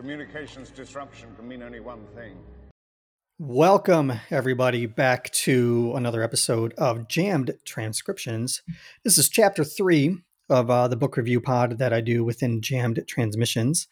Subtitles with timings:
[0.00, 2.34] Communications disruption can mean only one thing.
[3.38, 8.62] Welcome, everybody, back to another episode of Jammed Transcriptions.
[9.04, 10.16] This is chapter three
[10.48, 13.88] of uh, the book review pod that I do within Jammed Transmissions.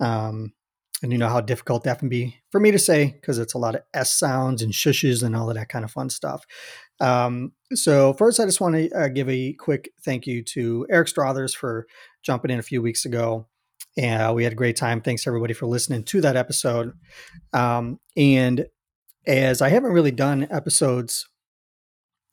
[0.00, 0.54] Um,
[1.02, 3.58] and you know how difficult that can be for me to say because it's a
[3.58, 6.46] lot of S sounds and shushes and all of that kind of fun stuff.
[7.00, 11.08] Um, so, first, I just want to uh, give a quick thank you to Eric
[11.08, 11.86] Strothers for
[12.22, 13.46] jumping in a few weeks ago.
[14.00, 15.02] And uh, we had a great time.
[15.02, 16.94] Thanks everybody for listening to that episode.
[17.52, 18.64] Um, and
[19.26, 21.28] as I haven't really done episodes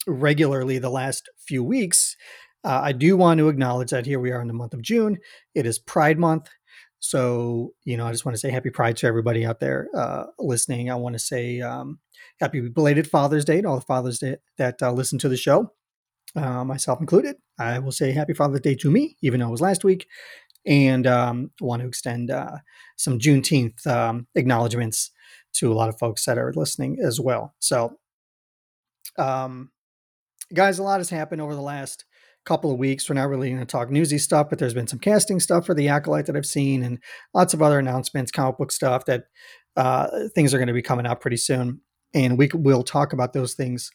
[0.08, 2.16] regularly the last few weeks,
[2.64, 5.18] uh, I do want to acknowledge that here we are in the month of June.
[5.56, 6.48] It is Pride Month.
[7.00, 10.24] So, you know, I just want to say happy Pride to everybody out there uh,
[10.40, 10.90] listening.
[10.90, 12.00] I want to say um,
[12.40, 15.74] happy belated Father's Day to all the fathers that, that uh, listen to the show,
[16.34, 17.36] uh, myself included.
[17.60, 20.08] I will say happy Father's Day to me, even though it was last week.
[20.68, 22.58] And um, want to extend uh,
[22.98, 25.12] some Juneteenth um, acknowledgments
[25.54, 27.56] to a lot of folks that are listening as well.
[27.60, 27.98] So,
[29.18, 29.72] um,
[30.54, 32.04] guys, a lot has happened over the last
[32.46, 33.10] couple of weeks.
[33.10, 35.74] We're not really going to talk newsy stuff, but there's been some casting stuff for
[35.74, 37.00] the Acolyte that I've seen and
[37.34, 39.26] lots of other announcements, comic book stuff that
[39.76, 41.82] uh, things are going to be coming out pretty soon.
[42.14, 43.92] And we will talk about those things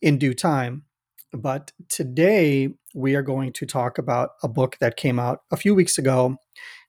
[0.00, 0.84] in due time.
[1.32, 5.74] But today we are going to talk about a book that came out a few
[5.74, 6.36] weeks ago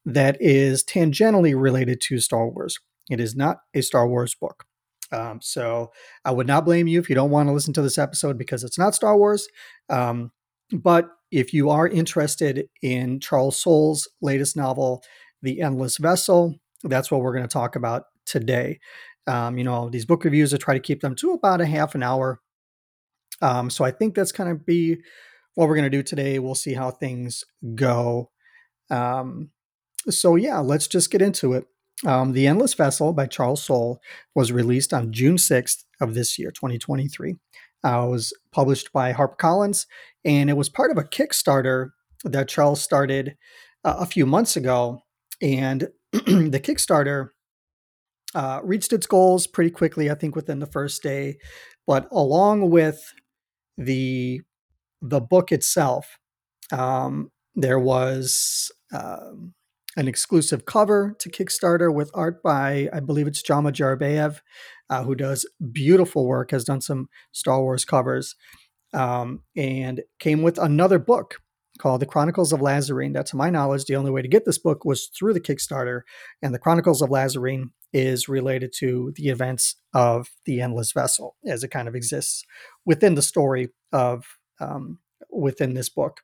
[0.06, 2.80] that is tangentially related to Star Wars.
[3.10, 4.66] It is not a Star Wars book.
[5.12, 5.92] Um, so
[6.26, 8.64] I would not blame you if you don't want to listen to this episode because
[8.64, 9.48] it's not Star Wars.
[9.90, 10.32] Um,
[10.72, 15.04] but if you are interested in Charles Soule's latest novel,
[15.42, 18.80] The Endless Vessel, that's what we're going to talk about today.
[19.28, 21.96] Um, you know, these book reviews, I try to keep them to about a half
[21.96, 22.42] an hour.
[23.42, 24.98] Um, so I think that's going to be
[25.56, 26.39] what we're going to do today.
[26.39, 27.44] We'll see how things
[27.75, 28.31] go.
[28.90, 29.50] Um,
[30.09, 31.66] so, yeah, let's just get into it.
[32.06, 34.02] Um, the Endless Vessel by Charles Soule
[34.36, 37.36] was released on June 6th of this year, 2023.
[37.86, 39.85] Uh, it was published by HarperCollins,
[40.25, 41.90] and it was part of a Kickstarter
[42.24, 43.35] that Charles started
[43.84, 45.02] uh, a few months ago.
[45.41, 47.29] And the Kickstarter
[48.35, 51.38] uh, reached its goals pretty quickly, I think, within the first day.
[51.85, 53.03] But along with
[53.78, 54.41] the
[55.01, 56.17] the book itself,
[56.72, 59.53] um, there was um,
[59.97, 64.39] an exclusive cover to Kickstarter with art by, I believe it's Jama Jurabaev,
[64.89, 68.35] uh, who does beautiful work, has done some Star Wars covers,
[68.94, 71.41] um, and came with another book
[71.79, 73.13] called The Chronicles of Lazarene.
[73.13, 76.01] That, to my knowledge, the only way to get this book was through the Kickstarter.
[76.41, 81.64] And The Chronicles of Lazarene is related to the events of the Endless Vessel as
[81.64, 82.44] it kind of exists
[82.86, 84.26] within the story of
[84.59, 85.00] um,
[85.31, 86.22] within this book.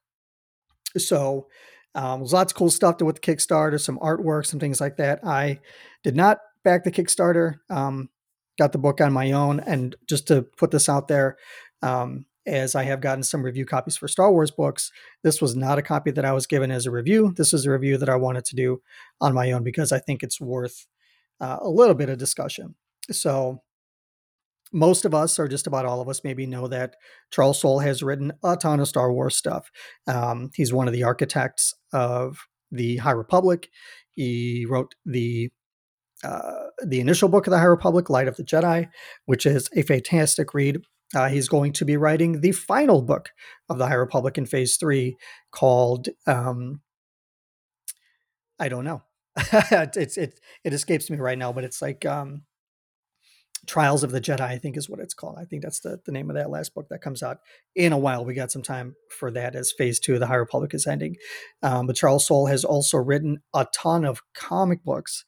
[0.97, 1.47] So
[1.95, 4.97] um, there's lots of cool stuff to with the Kickstarter, some artwork, some things like
[4.97, 5.19] that.
[5.23, 5.59] I
[6.03, 7.59] did not back the Kickstarter.
[7.69, 8.09] Um,
[8.57, 11.37] got the book on my own, and just to put this out there,
[11.81, 14.91] um, as I have gotten some review copies for Star Wars books,
[15.23, 17.33] this was not a copy that I was given as a review.
[17.37, 18.81] This is a review that I wanted to do
[19.21, 20.87] on my own because I think it's worth
[21.39, 22.75] uh, a little bit of discussion.
[23.11, 23.61] So
[24.71, 26.95] most of us, or just about all of us, maybe know that
[27.31, 29.71] Charles Soule has written a ton of Star Wars stuff.
[30.07, 32.37] Um, he's one of the architects of
[32.71, 33.69] the High Republic.
[34.11, 35.49] He wrote the
[36.23, 38.89] uh, the initial book of the High Republic, Light of the Jedi,
[39.25, 40.81] which is a fantastic read.
[41.15, 43.29] Uh, he's going to be writing the final book
[43.69, 45.15] of the High Republic in Phase Three,
[45.51, 46.81] called um,
[48.59, 49.01] I don't know.
[49.95, 52.43] it's it it escapes me right now, but it's like um,
[53.67, 55.37] Trials of the Jedi, I think is what it's called.
[55.37, 57.37] I think that's the, the name of that last book that comes out
[57.75, 58.25] in a while.
[58.25, 61.17] We got some time for that as phase two of the High Republic is ending.
[61.61, 65.25] Um, but Charles Soule has also written a ton of comic books,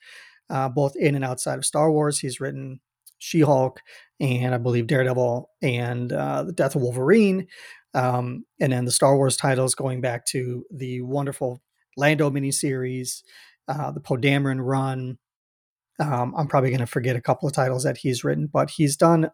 [0.49, 2.19] uh, both in and outside of Star Wars.
[2.19, 2.79] He's written
[3.19, 3.81] She Hulk
[4.19, 7.47] and I believe Daredevil and uh, The Death of Wolverine.
[7.93, 11.61] Um, and then the Star Wars titles going back to the wonderful
[11.97, 13.23] Lando miniseries,
[13.67, 15.17] uh, the Poe Dameron run,
[15.99, 18.97] um, I'm probably going to forget a couple of titles that he's written, but he's
[18.97, 19.29] done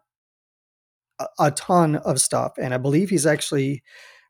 [1.18, 2.52] a, a, ton of stuff.
[2.58, 3.82] And I believe he's actually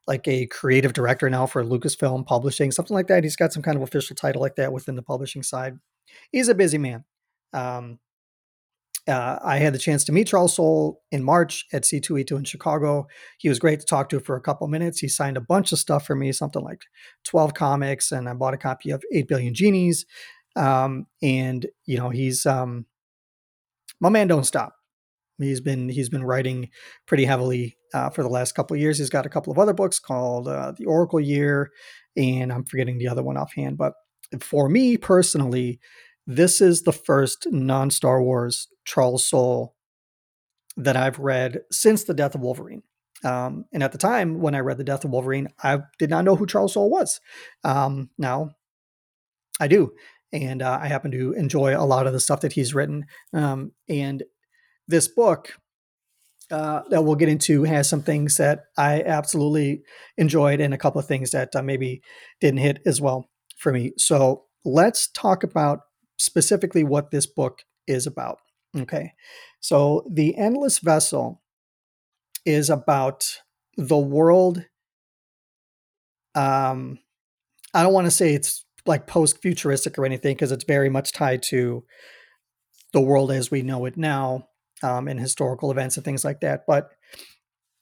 [0.07, 3.23] like a creative director now for Lucasfilm Publishing, something like that.
[3.23, 5.77] He's got some kind of official title like that within the publishing side.
[6.31, 7.03] He's a busy man.
[7.53, 7.99] Um,
[9.07, 13.07] uh, I had the chance to meet Charles Soule in March at C2E2 in Chicago.
[13.37, 14.99] He was great to talk to for a couple minutes.
[14.99, 16.81] He signed a bunch of stuff for me, something like
[17.25, 20.05] 12 comics, and I bought a copy of 8 Billion Genies.
[20.55, 22.85] Um, and you know, he's um,
[23.99, 24.73] my man don't stop.
[25.37, 26.69] He's been he's been writing
[27.05, 28.97] pretty heavily uh, for the last couple of years.
[28.97, 31.71] He's got a couple of other books called uh, The Oracle Year,
[32.17, 33.77] and I'm forgetting the other one offhand.
[33.77, 33.93] But
[34.41, 35.79] for me personally,
[36.27, 39.75] this is the first non Star Wars Charles Soule
[40.75, 42.81] that I've read since the death of Wolverine.
[43.23, 46.25] Um, and at the time when I read the death of Wolverine, I did not
[46.25, 47.21] know who Charles Soule was.
[47.63, 48.51] Um, now
[49.59, 49.91] I do,
[50.33, 53.05] and uh, I happen to enjoy a lot of the stuff that he's written.
[53.31, 54.23] Um, and
[54.87, 55.53] this book
[56.49, 59.83] uh, that we'll get into has some things that I absolutely
[60.17, 62.01] enjoyed, and a couple of things that uh, maybe
[62.41, 63.91] didn't hit as well for me.
[63.97, 65.81] So let's talk about
[66.17, 68.39] specifically what this book is about.
[68.77, 69.13] Okay,
[69.59, 71.41] so the Endless Vessel
[72.45, 73.41] is about
[73.77, 74.65] the world.
[76.35, 76.99] Um,
[77.73, 81.11] I don't want to say it's like post futuristic or anything because it's very much
[81.11, 81.83] tied to
[82.93, 84.47] the world as we know it now
[84.83, 86.63] um, and historical events and things like that.
[86.67, 86.89] But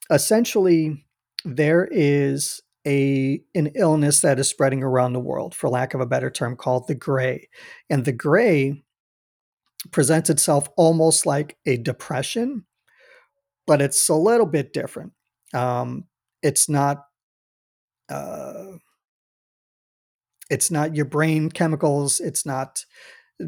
[0.10, 1.06] essentially,
[1.46, 6.06] there is a an illness that is spreading around the world, for lack of a
[6.06, 7.50] better term, called the gray,
[7.90, 8.84] and the gray
[9.92, 12.66] presents itself almost like a depression,
[13.66, 15.14] but it's a little bit different.
[15.54, 16.06] Um,
[16.42, 17.04] it's not.
[18.10, 18.78] Uh,
[20.50, 22.22] it's not your brain chemicals.
[22.22, 22.86] It's not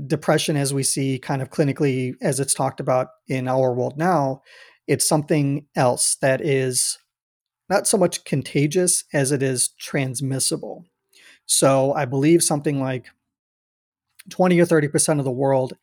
[0.05, 4.41] depression as we see kind of clinically as it's talked about in our world now.
[4.87, 6.97] It's something else that is
[7.69, 10.85] not so much contagious as it is transmissible.
[11.45, 13.07] So I believe something like
[14.29, 15.73] 20 or 30% of the world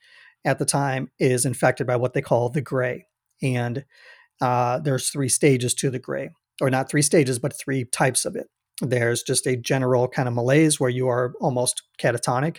[0.44, 3.06] at the time is infected by what they call the gray.
[3.42, 3.84] And
[4.40, 6.30] uh, there's three stages to the gray,
[6.60, 8.46] or not three stages, but three types of it.
[8.80, 12.58] There's just a general kind of malaise where you are almost catatonic.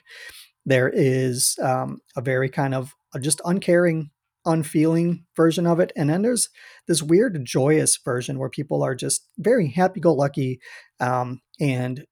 [0.65, 4.09] There is um, a very kind of just uncaring,
[4.45, 5.91] unfeeling version of it.
[5.95, 6.49] And then there's
[6.87, 10.59] this weird, joyous version where people are just very happy go lucky
[10.99, 12.05] um, and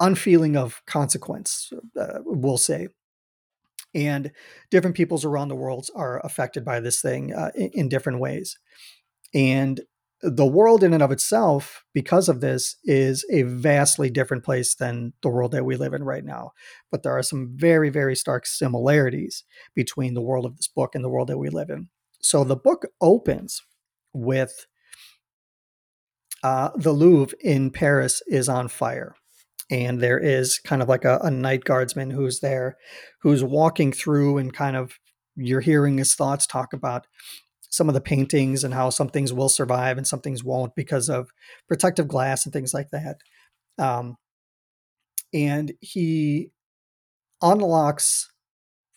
[0.00, 2.88] unfeeling of consequence, uh, we'll say.
[3.94, 4.32] And
[4.70, 8.58] different peoples around the world are affected by this thing uh, in, in different ways.
[9.34, 9.80] And
[10.22, 15.12] the world in and of itself, because of this, is a vastly different place than
[15.22, 16.52] the world that we live in right now.
[16.90, 19.44] But there are some very, very stark similarities
[19.74, 21.88] between the world of this book and the world that we live in.
[22.20, 23.62] So the book opens
[24.12, 24.66] with
[26.44, 29.16] uh, the Louvre in Paris is on fire.
[29.72, 32.76] And there is kind of like a, a night guardsman who's there,
[33.22, 34.98] who's walking through and kind of
[35.34, 37.06] you're hearing his thoughts talk about
[37.70, 41.08] some of the paintings and how some things will survive and some things won't because
[41.08, 41.30] of
[41.68, 43.16] protective glass and things like that.
[43.78, 44.18] Um,
[45.32, 46.50] and he
[47.40, 48.30] unlocks,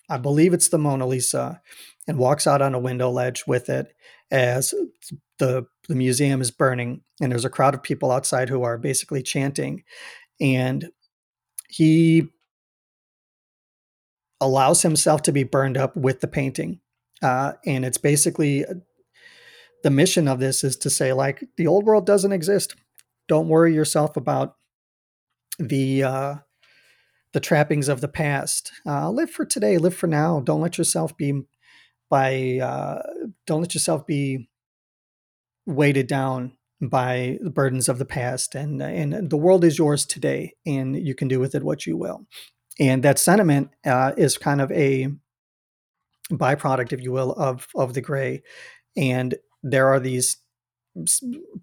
[0.10, 1.62] I believe it's the Mona Lisa,
[2.06, 3.94] and walks out on a window ledge with it
[4.30, 4.74] as
[5.39, 9.21] the the museum is burning and there's a crowd of people outside who are basically
[9.21, 9.83] chanting
[10.39, 10.89] and
[11.69, 12.27] he
[14.41, 16.79] allows himself to be burned up with the painting
[17.21, 18.75] uh, and it's basically uh,
[19.83, 22.75] the mission of this is to say, like, the old world doesn't exist.
[23.27, 24.55] Don't worry yourself about
[25.57, 26.35] the uh,
[27.33, 28.71] the trappings of the past.
[28.85, 29.77] Uh, live for today.
[29.77, 30.39] Live for now.
[30.39, 31.43] Don't let yourself be
[32.09, 32.59] by.
[32.61, 33.01] Uh,
[33.47, 34.49] don't let yourself be
[35.65, 38.56] weighted down by the burdens of the past.
[38.56, 41.98] And and the world is yours today, and you can do with it what you
[41.98, 42.25] will.
[42.80, 45.07] And that sentiment uh, is kind of a
[46.31, 48.44] byproduct, if you will, of of the gray.
[48.97, 50.38] And there are these,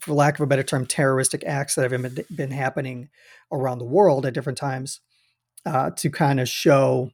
[0.01, 3.09] for lack of a better term, terroristic acts that have been, been happening
[3.53, 5.01] around the world at different times
[5.65, 7.11] uh, to kind of show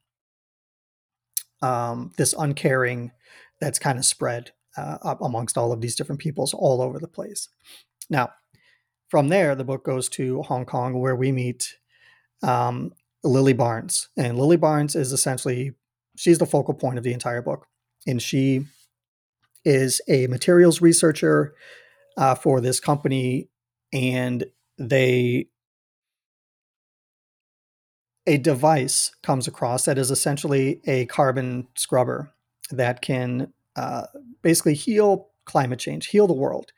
[1.62, 3.12] um, this uncaring
[3.60, 7.48] that's kind of spread uh, amongst all of these different peoples all over the place.
[8.10, 8.30] Now,
[9.08, 11.76] from there, the book goes to Hong Kong, where we meet
[12.42, 12.92] um,
[13.24, 15.72] Lily Barnes, and Lily Barnes is essentially
[16.16, 17.66] she's the focal point of the entire book,
[18.06, 18.66] and she
[19.64, 21.54] is a materials researcher
[22.16, 23.48] uh, for this company,
[23.92, 24.44] and
[24.78, 25.48] they
[28.26, 32.30] a device comes across that is essentially a carbon scrubber
[32.70, 34.02] that can uh,
[34.42, 36.72] basically heal climate change, heal the world,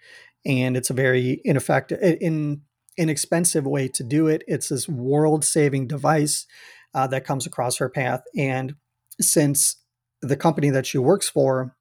[0.45, 2.63] and it's a very ineffective, in
[2.97, 4.43] inexpensive way to do it.
[4.47, 6.47] It's this world-saving device
[6.95, 8.75] uh, that comes across her path, and
[9.21, 9.77] since
[10.23, 11.77] the company that she works for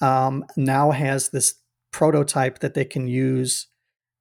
[0.00, 1.54] um, now has this
[1.92, 3.68] prototype that they can use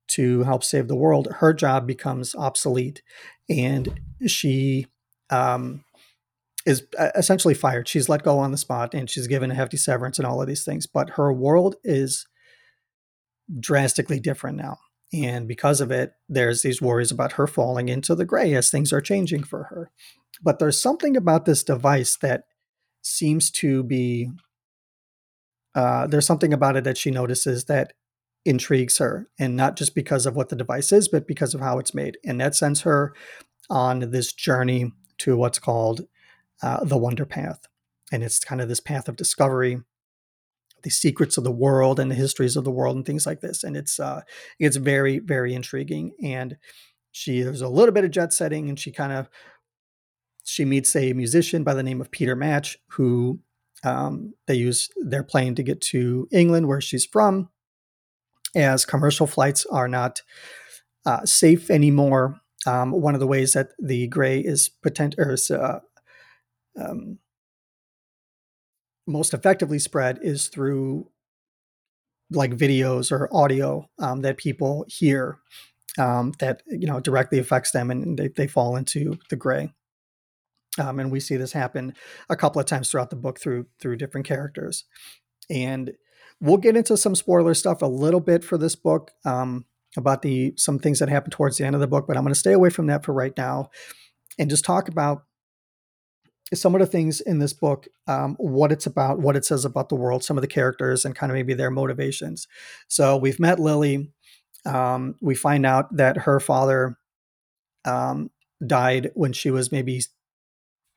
[0.08, 3.02] to help save the world, her job becomes obsolete,
[3.48, 4.88] and she
[5.30, 5.84] um,
[6.66, 7.88] is uh, essentially fired.
[7.88, 10.48] She's let go on the spot, and she's given a hefty severance and all of
[10.48, 10.88] these things.
[10.88, 12.26] But her world is
[13.60, 14.78] drastically different now,
[15.12, 18.94] And because of it, there's these worries about her falling into the gray as things
[18.94, 19.92] are changing for her.
[20.42, 22.44] But there's something about this device that
[23.02, 24.30] seems to be
[25.76, 27.94] uh, there's something about it that she notices that
[28.44, 31.78] intrigues her, and not just because of what the device is, but because of how
[31.78, 32.18] it's made.
[32.26, 33.14] And that sends her
[33.70, 36.02] on this journey to what's called
[36.64, 37.60] uh, the Wonder Path.
[38.12, 39.78] And it's kind of this path of discovery,
[40.84, 43.64] the secrets of the world and the histories of the world and things like this.
[43.64, 44.22] And it's uh,
[44.60, 46.14] it's very very intriguing.
[46.24, 46.58] And
[47.12, 49.30] she there's a little bit of jet setting, and she kind of
[50.44, 53.40] she meets a musician by the name of Peter Match, who
[53.84, 57.50] um, they use their plane to get to England, where she's from,
[58.56, 60.22] as commercial flights are not
[61.06, 62.40] uh, safe anymore.
[62.66, 65.80] Um, one of the ways that the gray is potent or is, uh,
[66.80, 67.20] um,
[69.10, 71.10] most effectively spread is through
[72.32, 75.40] like videos or audio um, that people hear
[75.98, 79.74] um, that you know directly affects them and they, they fall into the gray.
[80.78, 81.94] Um, and we see this happen
[82.30, 84.86] a couple of times throughout the book through through different characters.
[85.50, 85.94] And
[86.40, 89.66] we'll get into some spoiler stuff a little bit for this book um,
[89.98, 92.34] about the some things that happen towards the end of the book, but I'm going
[92.34, 93.72] to stay away from that for right now
[94.38, 95.24] and just talk about
[96.54, 99.90] some of the things in this book, um, what it's about, what it says about
[99.90, 102.48] the world, some of the characters, and kind of maybe their motivations.
[102.88, 104.12] So we've met Lily.
[104.66, 106.98] Um, we find out that her father
[107.86, 108.32] um,
[108.66, 110.02] died when she was maybe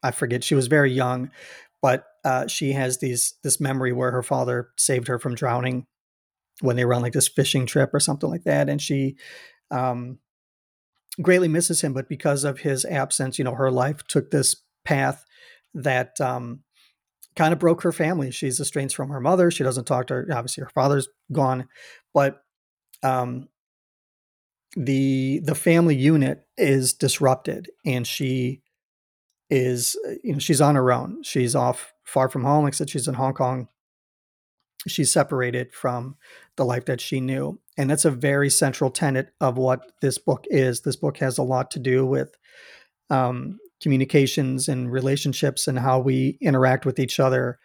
[0.03, 0.43] I forget.
[0.43, 1.31] She was very young,
[1.81, 5.87] but uh, she has these this memory where her father saved her from drowning
[6.61, 9.17] when they were on like this fishing trip or something like that, and she
[9.71, 10.19] um,
[11.21, 11.93] greatly misses him.
[11.93, 15.25] But because of his absence, you know, her life took this path
[15.75, 16.61] that um,
[17.37, 18.31] kind of broke her family.
[18.31, 19.51] She's estranged from her mother.
[19.51, 20.29] She doesn't talk to her.
[20.33, 21.69] Obviously, her father's gone,
[22.13, 22.43] but
[23.03, 23.49] um,
[24.77, 28.63] the the family unit is disrupted, and she
[29.51, 31.23] is uh, you know she's on her own.
[31.23, 32.65] She's off far from home.
[32.65, 33.69] Like I said, she's in Hong Kong.
[34.89, 36.17] She's separated from
[36.57, 40.45] the life that she knew, and that's a very central tenet of what this book
[40.51, 40.81] is.
[40.81, 42.35] This book has a lot to do with
[43.11, 47.59] um, communications and relationships and how we interact with each other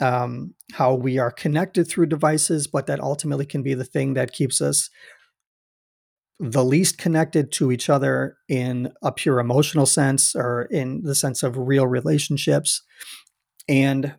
[0.00, 4.32] um, how we are connected through devices but that ultimately can be the thing that
[4.32, 4.90] keeps us
[6.40, 11.42] the least connected to each other in a pure emotional sense or in the sense
[11.42, 12.82] of real relationships.
[13.68, 14.16] And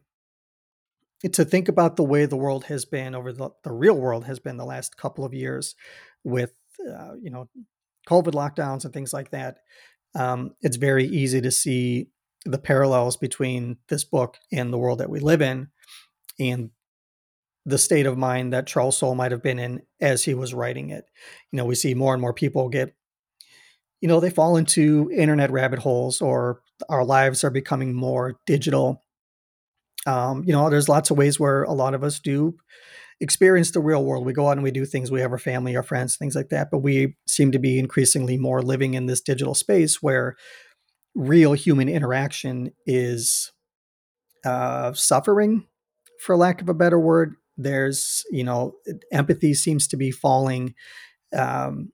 [1.34, 4.39] to think about the way the world has been over the, the real world has
[4.39, 5.75] been the last couple of years
[6.24, 6.53] with
[6.88, 7.48] uh, you know
[8.08, 9.60] covid lockdowns and things like that
[10.15, 12.07] um, it's very easy to see
[12.45, 15.69] the parallels between this book and the world that we live in
[16.39, 16.69] and
[17.65, 20.91] the state of mind that Charles Soule might have been in as he was writing
[20.91, 21.05] it.
[21.51, 22.93] You know, we see more and more people get,
[24.01, 29.01] you know, they fall into internet rabbit holes or our lives are becoming more digital.
[30.05, 32.55] Um, you know, there's lots of ways where a lot of us do
[33.22, 34.25] experience the real world.
[34.25, 35.12] We go out and we do things.
[35.12, 36.69] We have our family, our friends, things like that.
[36.72, 40.36] But we seem to be increasingly more living in this digital space where
[41.15, 43.53] real human interaction is
[44.45, 45.65] uh, suffering,
[46.19, 47.36] for lack of a better word.
[47.57, 48.75] There's, you know,
[49.12, 50.75] empathy seems to be falling
[51.36, 51.91] um,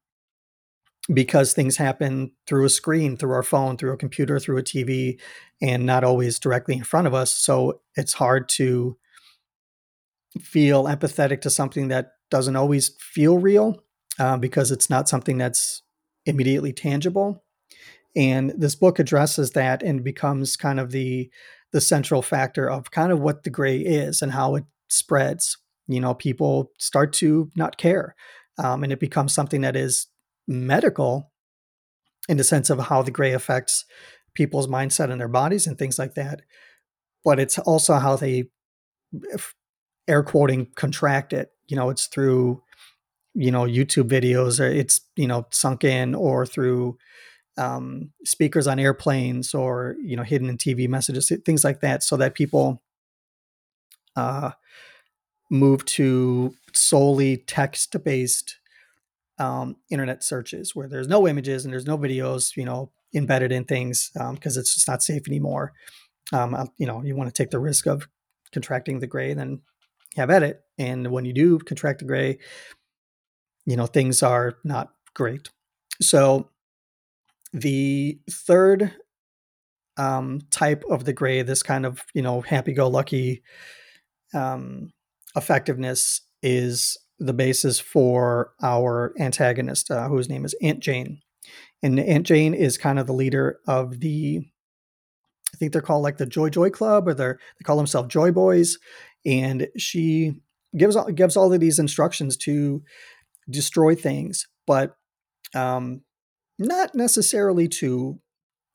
[1.14, 5.20] because things happen through a screen, through our phone, through a computer, through a TV,
[5.62, 7.32] and not always directly in front of us.
[7.34, 8.98] So it's hard to
[10.40, 13.84] feel empathetic to something that doesn't always feel real
[14.20, 15.82] uh, because it's not something that's
[16.26, 17.44] immediately tangible.
[18.16, 21.30] And this book addresses that and becomes kind of the
[21.72, 25.58] the central factor of kind of what the gray is and how it spreads.
[25.88, 28.16] You know, people start to not care,
[28.58, 30.08] um, and it becomes something that is
[30.48, 31.32] medical
[32.28, 33.86] in the sense of how the gray affects
[34.34, 36.42] people's mindset and their bodies and things like that.
[37.24, 38.50] But it's also how they
[40.12, 41.52] air quoting contract it.
[41.68, 42.62] You know, it's through
[43.34, 46.98] you know YouTube videos, or it's you know sunk in, or through
[47.58, 52.18] um, speakers on airplanes, or you know hidden in TV messages, things like that, so
[52.18, 52.82] that people
[54.16, 54.52] uh,
[55.50, 58.58] move to solely text based
[59.40, 63.64] um, internet searches where there's no images and there's no videos, you know, embedded in
[63.64, 65.74] things because um, it's just not safe anymore.
[66.32, 68.08] Um, you know, you want to take the risk of
[68.54, 69.62] contracting the gray, then
[70.16, 70.62] have at it.
[70.78, 72.40] And when you do contract the gray,
[73.66, 75.50] you know, things are not great.
[76.02, 76.50] So
[77.54, 78.94] the third
[79.98, 83.44] um, type of the gray, this kind of, you know, happy go lucky
[84.34, 84.92] um,
[85.36, 91.22] effectiveness is the basis for our antagonist, uh, whose name is Aunt Jane.
[91.84, 94.42] And Aunt Jane is kind of the leader of the,
[95.54, 98.32] I think they're called like the Joy Joy Club, or they're they call themselves Joy
[98.32, 98.78] Boys.
[99.26, 100.34] And she
[100.78, 102.84] gives gives all of these instructions to
[103.50, 104.96] destroy things, but
[105.54, 106.02] um,
[106.58, 108.20] not necessarily to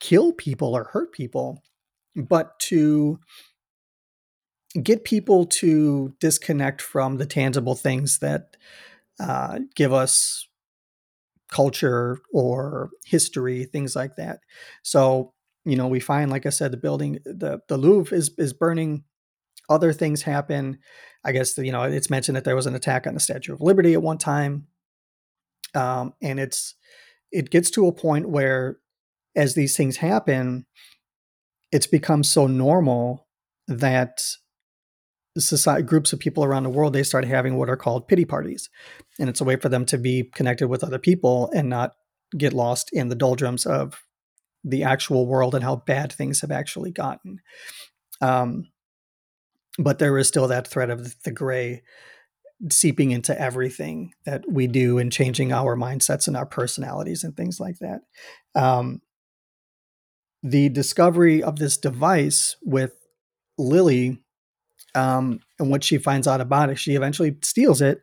[0.00, 1.62] kill people or hurt people,
[2.14, 3.18] but to
[4.82, 8.56] get people to disconnect from the tangible things that
[9.20, 10.46] uh, give us
[11.50, 14.40] culture or history, things like that.
[14.82, 15.32] So,
[15.64, 19.04] you know, we find, like I said, the building, the the Louvre is is burning.
[19.68, 20.78] Other things happen.
[21.25, 23.61] I guess you know it's mentioned that there was an attack on the Statue of
[23.61, 24.68] Liberty at one time,
[25.75, 26.75] um, and it's
[27.32, 28.78] it gets to a point where,
[29.35, 30.66] as these things happen,
[31.73, 33.26] it's become so normal
[33.68, 34.23] that
[35.38, 38.70] society groups of people around the world they start having what are called pity parties
[39.18, 41.92] and it's a way for them to be connected with other people and not
[42.38, 44.00] get lost in the doldrums of
[44.64, 47.38] the actual world and how bad things have actually gotten
[48.23, 48.66] um,
[49.78, 51.83] but there is still that threat of the gray
[52.71, 57.61] seeping into everything that we do and changing our mindsets and our personalities and things
[57.61, 58.00] like that.
[58.54, 59.02] Um,
[60.42, 62.92] the discovery of this device with
[63.59, 64.23] lily
[64.95, 68.00] um, and what she finds out about it, she eventually steals it,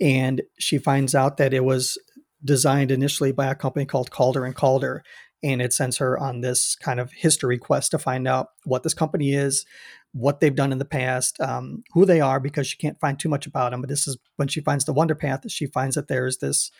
[0.00, 1.98] and she finds out that it was
[2.44, 5.02] designed initially by a company called Calder and Calder,
[5.42, 8.94] and it sends her on this kind of history quest to find out what this
[8.94, 9.66] company is,
[10.12, 13.28] what they've done in the past, um, who they are, because she can't find too
[13.28, 13.80] much about them.
[13.80, 16.70] But this is when she finds the Wonder Path she finds that there's this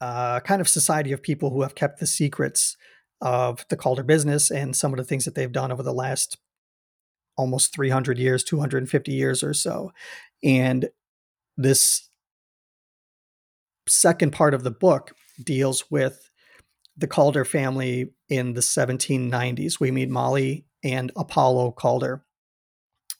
[0.00, 2.76] uh, kind of society of people who have kept the secrets
[3.20, 6.36] of the Calder business and some of the things that they've done over the last
[7.36, 9.92] almost 300 years, 250 years or so.
[10.42, 10.88] And
[11.56, 12.08] this
[13.88, 15.12] second part of the book
[15.42, 16.30] deals with
[16.96, 19.80] the Calder family in the 1790s.
[19.80, 22.24] We meet Molly and Apollo Calder.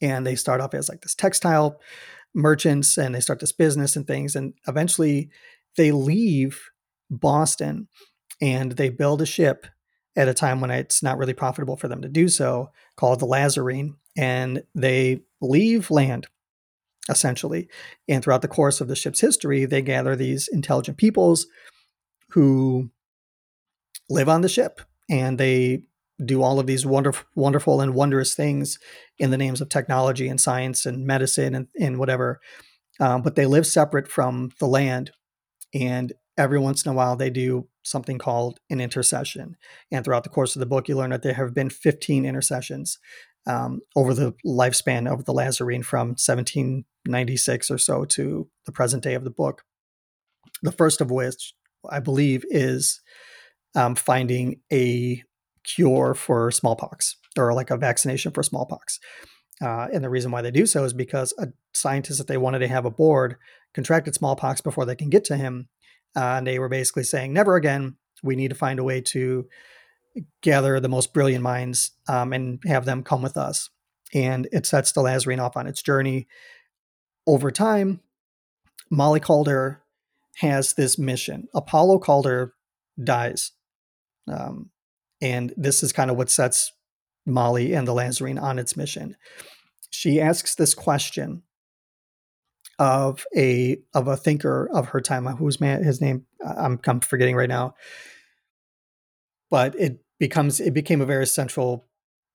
[0.00, 1.80] And they start off as like this textile
[2.34, 4.36] merchants and they start this business and things.
[4.36, 5.30] And eventually
[5.76, 6.70] they leave
[7.10, 7.88] Boston
[8.40, 9.66] and they build a ship
[10.16, 13.26] at a time when it's not really profitable for them to do so called the
[13.26, 16.26] Lazarine and they leave land
[17.08, 17.68] essentially.
[18.08, 21.46] And throughout the course of the ship's history, they gather these intelligent peoples
[22.30, 22.90] who
[24.08, 25.82] live on the ship and they
[26.24, 28.78] do all of these wonderful, wonderful and wondrous things
[29.18, 32.40] in the names of technology and science and medicine and, and whatever.
[33.00, 35.10] Um, but they live separate from the land.
[35.74, 39.56] And every once in a while, they do something called an intercession.
[39.90, 42.98] And throughout the course of the book, you learn that there have been 15 intercessions
[43.46, 49.14] um, over the lifespan of the Lazarine from 1796 or so to the present day
[49.14, 49.64] of the book.
[50.62, 51.54] The first of which,
[51.88, 53.02] I believe, is
[53.74, 55.22] um, finding a
[55.64, 59.00] cure for smallpox or like a vaccination for smallpox.
[59.62, 62.58] Uh, and the reason why they do so is because a scientist that they wanted
[62.58, 63.36] to have aboard
[63.72, 65.68] contracted smallpox before they can get to him.
[66.16, 67.96] Uh, and they were basically saying, never again.
[68.22, 69.46] We need to find a way to
[70.42, 73.70] gather the most brilliant minds um, and have them come with us.
[74.12, 76.28] And it sets the Lazarine off on its journey.
[77.26, 78.00] Over time,
[78.90, 79.82] Molly Calder
[80.36, 81.48] has this mission.
[81.54, 82.54] Apollo Calder
[83.02, 83.52] dies.
[84.28, 84.70] Um,
[85.24, 86.70] and this is kind of what sets
[87.26, 89.16] Molly and the Lazarine on its mission.
[89.90, 91.42] She asks this question
[92.78, 96.78] of a of a thinker of her time, uh, whose man his name uh, I'm,
[96.86, 97.74] I'm forgetting right now,
[99.50, 101.86] but it becomes it became a very central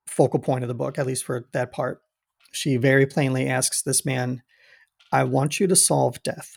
[0.07, 2.01] focal point of the book, at least for that part.
[2.51, 4.41] She very plainly asks this man,
[5.11, 6.55] I want you to solve death.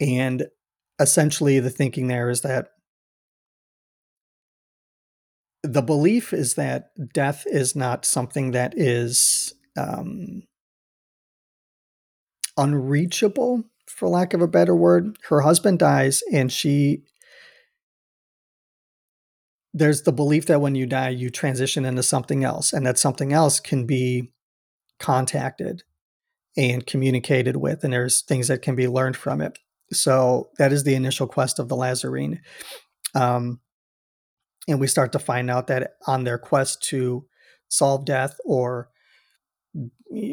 [0.00, 0.46] And
[1.00, 2.68] essentially, the thinking there is that
[5.62, 10.42] the belief is that death is not something that is um,
[12.56, 15.16] unreachable, for lack of a better word.
[15.28, 17.04] Her husband dies, and she
[19.74, 23.32] there's the belief that when you die, you transition into something else, and that something
[23.32, 24.32] else can be
[24.98, 25.82] contacted
[26.56, 29.58] and communicated with, and there's things that can be learned from it.
[29.92, 32.40] So that is the initial quest of the Lazarine.
[33.14, 33.60] Um,
[34.68, 37.26] and we start to find out that on their quest to
[37.68, 38.90] solve death or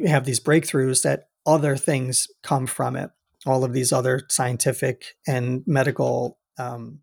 [0.05, 3.09] have these breakthroughs, that other things come from it.
[3.45, 6.99] All of these other scientific and medical um,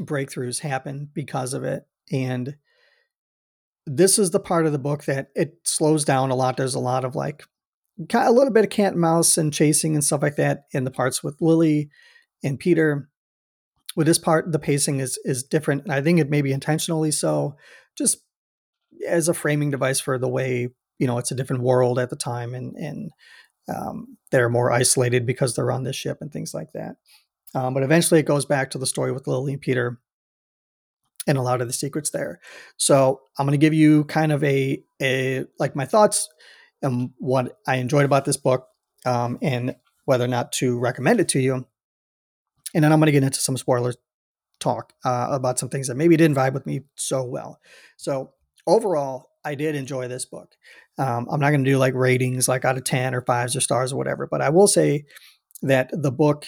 [0.00, 1.86] breakthroughs happen because of it.
[2.10, 2.56] And
[3.86, 6.56] this is the part of the book that it slows down a lot.
[6.56, 7.44] There's a lot of like
[8.12, 10.90] a little bit of cat and mouse and chasing and stuff like that in the
[10.90, 11.90] parts with Lily
[12.42, 13.08] and Peter.
[13.96, 17.10] With this part, the pacing is is different, and I think it may be intentionally
[17.10, 17.56] so,
[17.96, 18.18] just
[19.06, 22.16] as a framing device for the way you know it's a different world at the
[22.16, 23.10] time, and and
[23.68, 26.96] um, they're more isolated because they're on this ship and things like that.
[27.54, 30.00] Um, but eventually, it goes back to the story with Lily and Peter
[31.26, 32.40] and a lot of the secrets there.
[32.76, 36.28] So I'm going to give you kind of a a like my thoughts
[36.82, 38.68] and what I enjoyed about this book,
[39.04, 41.66] um, and whether or not to recommend it to you.
[42.74, 43.96] And then I'm going to get into some spoilers
[44.60, 47.58] talk uh, about some things that maybe didn't vibe with me so well.
[47.96, 48.32] So
[48.66, 50.54] overall, I did enjoy this book.
[50.98, 53.60] Um, I'm not going to do like ratings like out of 10 or fives or
[53.60, 55.04] stars or whatever, but I will say
[55.62, 56.44] that the book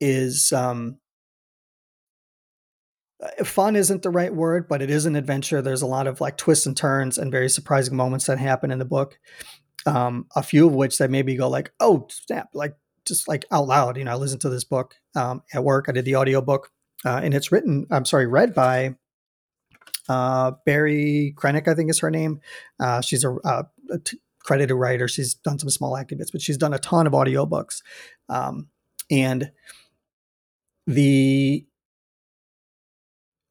[0.00, 0.98] is um,
[3.22, 5.62] uh, fun isn't the right word, but it is an adventure.
[5.62, 8.78] There's a lot of like twists and turns and very surprising moments that happen in
[8.78, 9.18] the book.
[9.86, 12.74] Um, a few of which that maybe go like, oh snap, like
[13.06, 13.96] just like out loud.
[13.96, 15.86] You know, I listened to this book um, at work.
[15.88, 16.70] I did the audio book,
[17.04, 17.86] uh, and it's written.
[17.90, 18.96] I'm sorry, read by
[20.08, 22.40] uh, Barry Krennick, I think is her name.
[22.78, 23.64] Uh, she's a, uh,
[24.46, 25.08] credited writer.
[25.08, 27.82] She's done some small acting bits, but she's done a ton of audiobooks.
[28.28, 28.68] Um,
[29.10, 29.50] and
[30.86, 31.66] the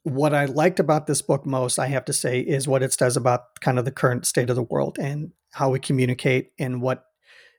[0.04, 3.18] what I liked about this book most, I have to say, is what it says
[3.18, 7.06] about kind of the current state of the world and how we communicate and what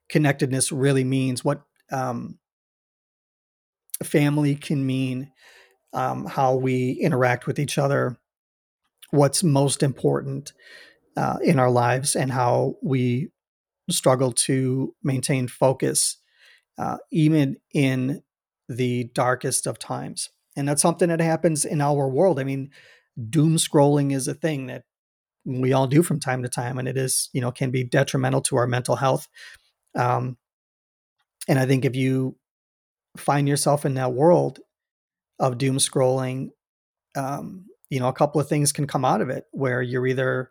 [0.08, 2.38] connectedness really means, what um,
[4.02, 5.30] family can mean,
[5.92, 8.18] um, how we interact with each other,
[9.10, 10.52] what's most important
[11.16, 13.30] uh, in our lives, and how we
[13.90, 16.18] struggle to maintain focus,
[16.78, 18.22] uh, even in
[18.68, 22.40] the darkest of times and that's something that happens in our world.
[22.40, 22.70] I mean,
[23.28, 24.84] doom scrolling is a thing that
[25.44, 28.40] we all do from time to time, and it is you know can be detrimental
[28.42, 29.28] to our mental health.
[29.94, 30.38] Um,
[31.48, 32.36] and I think if you
[33.16, 34.60] find yourself in that world
[35.38, 36.50] of doom scrolling,
[37.14, 40.50] um, you know, a couple of things can come out of it where you're either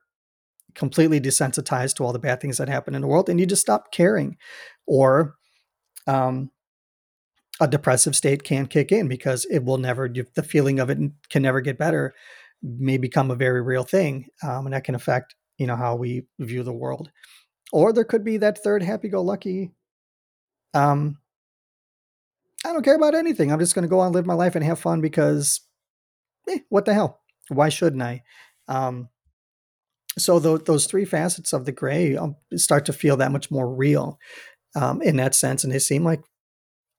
[0.74, 3.62] completely desensitized to all the bad things that happen in the world and you just
[3.62, 4.38] stop caring,
[4.86, 5.36] or
[6.08, 6.52] um,
[7.60, 10.98] a depressive state can kick in because it will never the feeling of it
[11.30, 12.14] can never get better
[12.62, 16.26] may become a very real thing um, and that can affect you know how we
[16.40, 17.10] view the world.
[17.72, 19.72] Or there could be that third happy-go-lucky
[20.76, 21.18] um
[22.66, 24.64] i don't care about anything i'm just going to go on live my life and
[24.64, 25.62] have fun because
[26.50, 28.24] eh, what the hell why shouldn't i
[28.68, 29.10] um
[30.18, 33.74] so th- those three facets of the gray um, start to feel that much more
[33.74, 34.18] real
[34.76, 36.22] um, in that sense and they seem like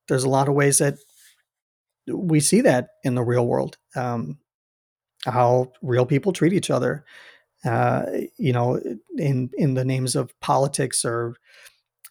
[0.08, 0.96] there's a lot of ways that
[2.06, 3.78] we see that in the real world.
[3.94, 4.38] Um,
[5.24, 7.04] how real people treat each other,
[7.64, 8.04] uh,
[8.38, 8.80] you know,
[9.18, 11.34] in in the names of politics or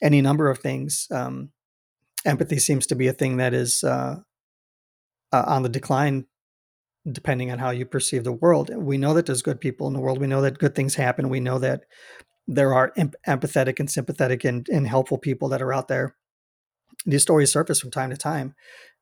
[0.02, 1.08] any number of things.
[1.12, 1.52] Um,
[2.26, 4.18] empathy seems to be a thing that is uh,
[5.32, 6.26] uh, on the decline,
[7.10, 8.72] depending on how you perceive the world.
[8.76, 10.20] We know that there's good people in the world.
[10.20, 11.30] We know that good things happen.
[11.30, 11.84] We know that
[12.48, 16.16] there are em- empathetic and sympathetic and, and helpful people that are out there
[17.06, 18.56] these stories surface from time to time.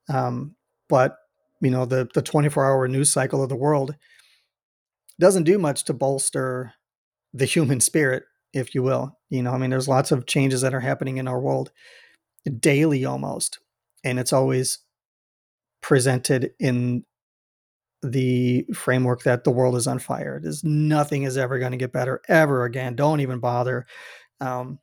[0.09, 0.55] Um,
[0.89, 1.17] but
[1.61, 3.95] you know, the the 24 hour news cycle of the world
[5.19, 6.73] doesn't do much to bolster
[7.33, 9.17] the human spirit, if you will.
[9.29, 11.71] You know, I mean, there's lots of changes that are happening in our world
[12.59, 13.59] daily almost,
[14.03, 14.79] and it's always
[15.81, 17.03] presented in
[18.01, 20.39] the framework that the world is on fire.
[20.41, 22.95] There's nothing is ever going to get better ever again.
[22.95, 23.85] Don't even bother.
[24.41, 24.79] Um,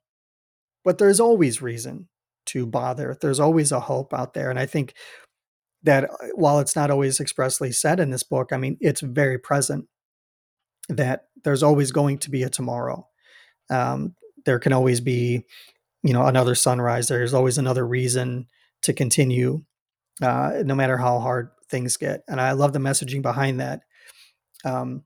[0.85, 2.09] but there's always reason
[2.47, 3.17] to bother.
[3.21, 4.49] There's always a hope out there.
[4.49, 4.95] And I think
[5.83, 9.39] that uh, while it's not always expressly said in this book, I mean, it's very
[9.39, 9.87] present
[10.89, 13.07] that there's always going to be a tomorrow.
[13.71, 14.15] Um,
[14.47, 15.45] there can always be,
[16.03, 17.09] you know, another sunrise.
[17.09, 18.47] There's always another reason
[18.83, 19.63] to continue,
[20.23, 22.23] uh, no matter how hard things get.
[22.29, 23.83] And I love the messaging behind that.
[24.65, 25.05] Um,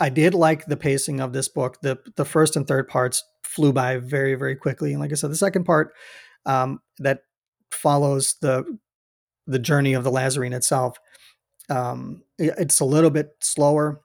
[0.00, 1.80] I did like the pacing of this book.
[1.82, 5.30] the The first and third parts flew by very, very quickly, and like I said,
[5.30, 5.92] the second part
[6.46, 7.20] um, that
[7.70, 8.78] follows the
[9.46, 10.98] the journey of the Lazarene itself,
[11.70, 14.00] um, it's a little bit slower.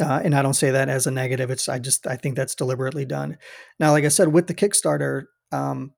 [0.00, 1.50] Uh, and I don't say that as a negative.
[1.50, 3.36] It's I just I think that's deliberately done.
[3.78, 5.92] Now, like I said, with the Kickstarter um,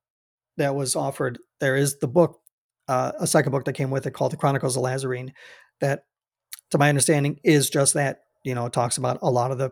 [0.57, 2.41] that was offered, there is the book,
[2.89, 5.33] uh, a second book that came with it called The Chronicles of Lazarene,
[5.81, 6.05] that,
[6.71, 9.71] to my understanding, is just that you know, talks about a lot of the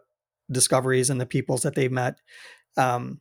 [0.50, 2.16] discoveries and the peoples that they've met
[2.76, 3.20] um,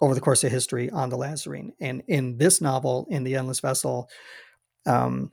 [0.00, 1.70] over the course of history on the Lazarene.
[1.80, 4.08] And in this novel, in The Endless Vessel,
[4.86, 5.32] um,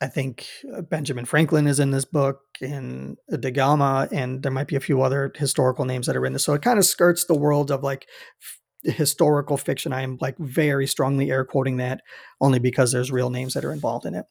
[0.00, 4.68] I think uh, Benjamin Franklin is in this book, and Da Gama, and there might
[4.68, 6.44] be a few other historical names that are in this.
[6.44, 8.06] So it kind of skirts the world of like
[8.42, 9.92] f- historical fiction.
[9.94, 12.02] I am like very strongly air quoting that
[12.40, 14.26] only because there's real names that are involved in it.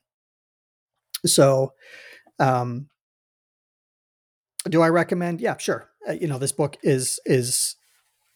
[1.26, 1.74] So,
[2.40, 2.90] um,
[4.70, 5.42] do I recommend?
[5.42, 5.90] Yeah, sure.
[6.08, 7.76] Uh, you know, this book is is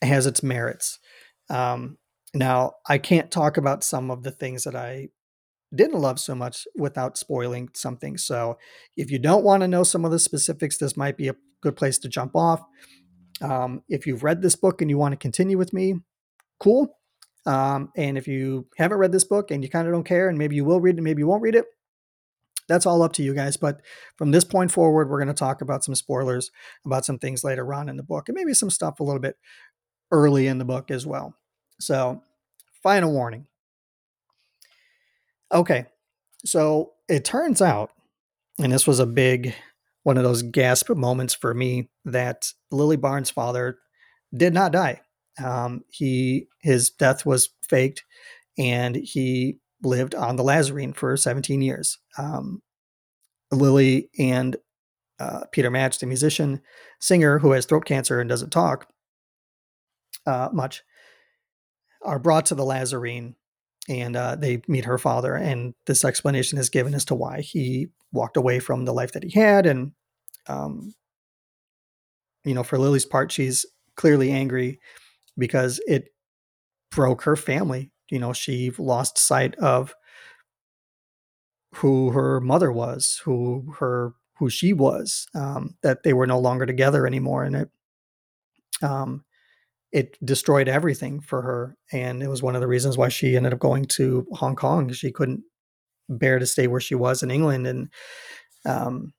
[0.02, 0.98] has its merits.
[1.48, 1.98] Um,
[2.34, 5.08] now, I can't talk about some of the things that I
[5.74, 8.16] didn't love so much without spoiling something.
[8.18, 8.58] So,
[8.96, 11.76] if you don't want to know some of the specifics, this might be a good
[11.76, 12.62] place to jump off.
[13.40, 15.94] Um, if you've read this book and you want to continue with me,
[16.58, 16.98] cool.
[17.46, 20.36] Um, and if you haven't read this book and you kind of don't care, and
[20.36, 21.64] maybe you will read it, maybe you won't read it,
[22.68, 23.56] that's all up to you guys.
[23.56, 23.80] But
[24.16, 26.50] from this point forward, we're going to talk about some spoilers
[26.86, 29.36] about some things later on in the book and maybe some stuff a little bit
[30.12, 31.34] early in the book as well.
[31.80, 32.22] So,
[32.82, 33.46] final warning.
[35.52, 35.86] Okay,
[36.44, 37.90] so it turns out,
[38.58, 39.54] and this was a big
[40.04, 43.78] one of those gasp moments for me, that Lily Barnes' father
[44.34, 45.00] did not die.
[45.42, 48.04] Um, he his death was faked,
[48.58, 51.98] and he lived on the Lazarene for 17 years.
[52.18, 52.62] Um,
[53.50, 54.56] Lily and
[55.18, 56.60] uh, Peter Match, the musician,
[57.00, 58.88] singer who has throat cancer and doesn't talk
[60.26, 60.82] uh, much,
[62.02, 63.34] are brought to the Lazarene
[63.90, 65.34] and uh, they meet her father.
[65.34, 69.24] And this explanation is given as to why he walked away from the life that
[69.24, 69.66] he had.
[69.66, 69.92] And,
[70.46, 70.94] um,
[72.44, 74.78] you know, for Lily's part, she's clearly angry
[75.36, 76.10] because it
[76.92, 77.90] broke her family.
[78.10, 79.94] You know, she lost sight of
[81.76, 86.64] who her mother was, who her who she was, um, that they were no longer
[86.64, 87.68] together anymore, and it
[88.82, 89.24] um,
[89.92, 91.76] it destroyed everything for her.
[91.92, 94.92] And it was one of the reasons why she ended up going to Hong Kong.
[94.92, 95.42] She couldn't
[96.08, 97.88] bear to stay where she was in England, and
[98.66, 99.12] um,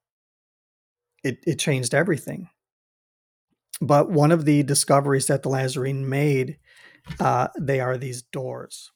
[1.24, 2.50] it it changed everything.
[3.82, 6.58] But one of the discoveries that the Lazarene made,
[7.20, 8.92] uh, they are these doors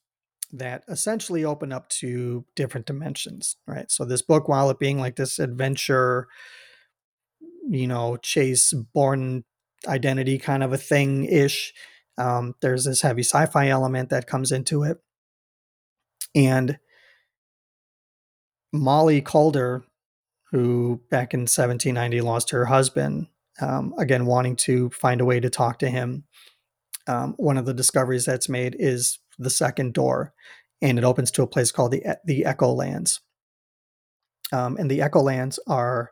[0.52, 3.90] that essentially open up to different dimensions, right?
[3.90, 6.28] So this book, while it being like this adventure,
[7.68, 9.44] you know, chase Bourne
[9.88, 11.74] identity kind of a thing ish,
[12.18, 14.98] um, there's this heavy sci-fi element that comes into it,
[16.34, 16.78] and
[18.74, 19.84] Molly Calder,
[20.52, 23.28] who back in 1790 lost her husband,
[23.62, 26.26] um, again wanting to find a way to talk to him.
[27.08, 30.34] Um, one of the discoveries that's made is the second door,
[30.82, 33.22] and it opens to a place called the the Echo Lands.
[34.52, 36.12] Um, and the Echo Lands are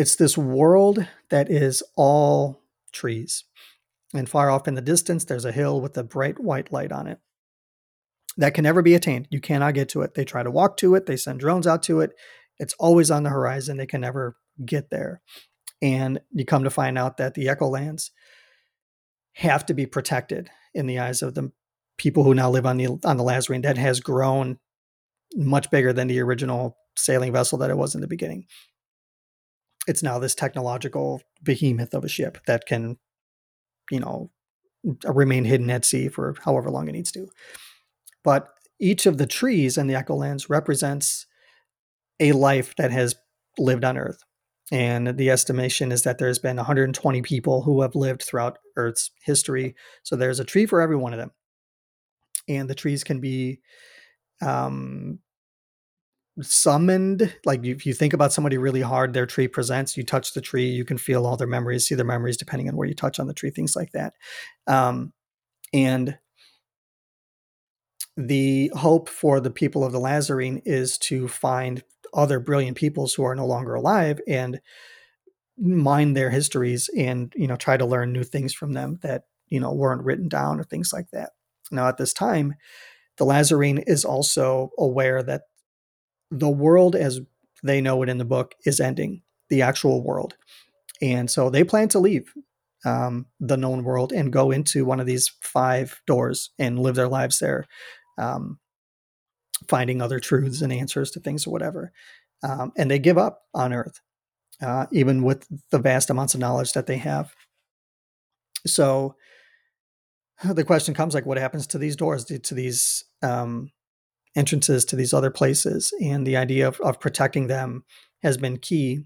[0.00, 3.44] it's this world that is all trees,
[4.14, 7.06] and far off in the distance, there's a hill with a bright white light on
[7.06, 7.18] it
[8.38, 9.28] that can never be attained.
[9.30, 10.14] You cannot get to it.
[10.14, 11.04] They try to walk to it.
[11.04, 12.12] They send drones out to it.
[12.58, 13.76] It's always on the horizon.
[13.76, 15.20] They can never get there.
[15.82, 18.10] And you come to find out that the Echo Lands
[19.34, 21.52] have to be protected in the eyes of the
[21.98, 24.58] people who now live on the on the Lazarene that has grown
[25.36, 28.46] much bigger than the original sailing vessel that it was in the beginning.
[29.86, 32.98] It's now this technological behemoth of a ship that can,
[33.90, 34.30] you know,
[35.04, 37.28] remain hidden at sea for however long it needs to.
[38.22, 41.26] But each of the trees in the Echo Lands represents
[42.18, 43.14] a life that has
[43.58, 44.22] lived on Earth.
[44.72, 49.74] And the estimation is that there's been 120 people who have lived throughout Earth's history.
[50.02, 51.32] So there's a tree for every one of them
[52.50, 53.60] and the trees can be
[54.42, 55.20] um,
[56.40, 57.34] summoned.
[57.44, 59.96] Like if you think about somebody really hard, their tree presents.
[59.96, 62.76] You touch the tree, you can feel all their memories, see their memories depending on
[62.76, 64.14] where you touch on the tree, things like that.
[64.66, 65.12] Um,
[65.72, 66.18] and
[68.16, 73.22] the hope for the people of the Lazarene is to find other brilliant peoples who
[73.24, 74.60] are no longer alive and
[75.56, 79.60] mine their histories and you know try to learn new things from them that you
[79.60, 81.30] know weren't written down or things like that
[81.70, 82.54] now, at this time,
[83.16, 85.42] the Lazarene is also aware that
[86.30, 87.20] the world as
[87.62, 90.34] they know it in the book is ending, the actual world.
[91.02, 92.32] And so they plan to leave
[92.84, 97.08] um, the known world and go into one of these five doors and live their
[97.08, 97.66] lives there,
[98.18, 98.58] um,
[99.68, 101.92] finding other truths and answers to things or whatever.
[102.42, 104.00] Um, and they give up on Earth,
[104.62, 107.34] uh, even with the vast amounts of knowledge that they have.
[108.66, 109.14] So
[110.44, 113.70] the question comes like what happens to these doors to these um,
[114.36, 117.84] entrances to these other places and the idea of, of protecting them
[118.22, 119.04] has been key.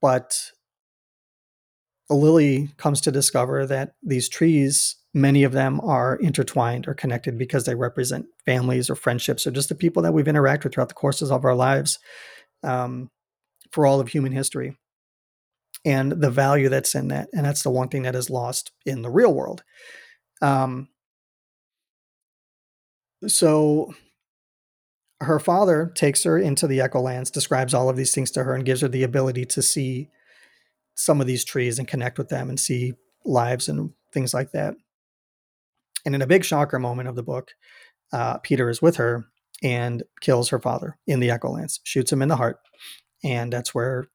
[0.00, 0.52] But
[2.08, 7.64] lily comes to discover that these trees many of them are intertwined or connected because
[7.64, 10.94] they represent families or friendships or just the people that we've interacted with throughout the
[10.94, 11.98] courses of our lives
[12.62, 13.10] um,
[13.72, 14.76] for all of human history.
[15.86, 19.00] And the value that's in that and that's the one thing that is lost in
[19.00, 19.62] the real world.
[20.42, 20.88] Um,
[23.26, 23.94] so
[25.20, 28.54] her father takes her into the echo lands describes all of these things to her
[28.54, 30.08] and gives her the ability to see
[30.94, 32.92] some of these trees and connect with them and see
[33.24, 34.74] lives and things like that
[36.06, 37.50] and in a big shocker moment of the book,
[38.12, 39.26] uh, Peter is with her
[39.62, 42.58] and kills her father in the Echo Lands, shoots him in the heart.
[43.24, 44.06] And that's where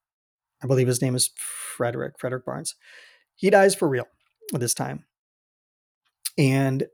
[0.64, 2.74] I believe his name is Frederick, Frederick Barnes.
[3.36, 4.06] He dies for real
[4.52, 5.04] this time.
[6.38, 6.86] And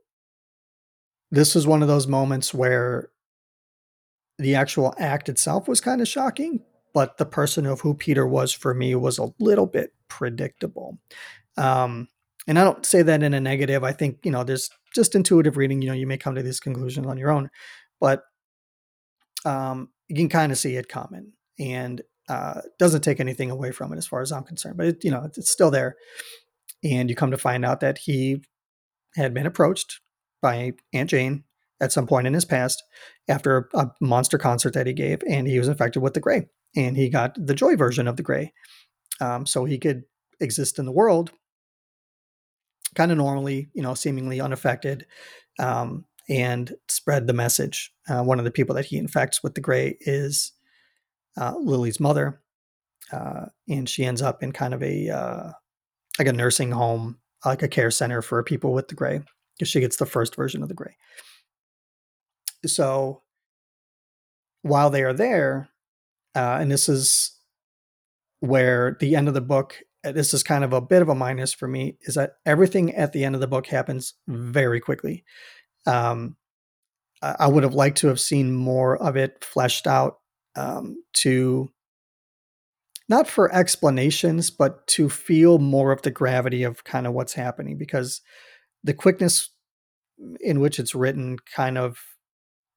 [1.31, 3.09] this was one of those moments where
[4.39, 6.61] the actual act itself was kind of shocking,
[6.93, 10.97] but the person of who Peter was for me was a little bit predictable.
[11.57, 12.07] Um,
[12.47, 13.83] and I don't say that in a negative.
[13.83, 16.61] I think, you know, there's just intuitive reading, you know, you may come to these
[16.61, 17.49] conclusions on your own,
[17.99, 18.23] but
[19.45, 23.91] um, you can kind of see it coming and uh, doesn't take anything away from
[23.91, 25.97] it as far as I'm concerned, but it, you know, it's still there.
[26.83, 28.41] And you come to find out that he
[29.15, 29.99] had been approached
[30.41, 31.43] by Aunt Jane
[31.81, 32.83] at some point in his past
[33.27, 36.97] after a monster concert that he gave, and he was infected with the gray, and
[36.97, 38.53] he got the joy version of the gray,
[39.21, 40.03] um, so he could
[40.39, 41.31] exist in the world
[42.95, 45.05] kind of normally, you know, seemingly unaffected,
[45.59, 47.91] um, and spread the message.
[48.07, 50.51] Uh, one of the people that he infects with the gray is
[51.37, 52.41] uh, Lily's mother,
[53.11, 55.51] uh, and she ends up in kind of a uh,
[56.17, 59.21] like a nursing home, like a care center for people with the gray,
[59.57, 60.95] because she gets the first version of the gray.
[62.65, 63.23] So
[64.61, 65.69] while they are there,
[66.35, 67.37] uh, and this is
[68.41, 71.15] where the end of the book uh, this is kind of a bit of a
[71.15, 75.25] minus for me is that everything at the end of the book happens very quickly.
[75.85, 76.37] Um,
[77.21, 80.19] I would have liked to have seen more of it fleshed out
[80.55, 81.69] um, to
[83.09, 87.77] not for explanations, but to feel more of the gravity of kind of what's happening
[87.77, 88.21] because
[88.83, 89.49] the quickness
[90.39, 91.99] in which it's written kind of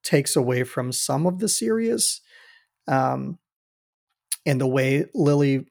[0.03, 2.21] takes away from some of the serious
[2.88, 3.38] um,
[4.45, 5.67] and the way Lily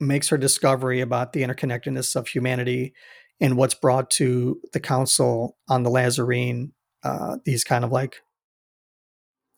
[0.00, 2.94] makes her discovery about the interconnectedness of humanity
[3.40, 6.70] and what's brought to the council on the Lazarene,
[7.02, 8.22] uh, these kind of like,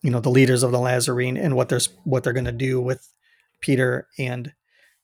[0.01, 2.79] you know, the leaders of the Lazarene and what they're what they're going to do
[2.81, 3.13] with
[3.61, 4.53] Peter and